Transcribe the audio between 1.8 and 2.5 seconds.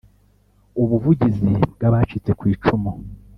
Abacitse Ku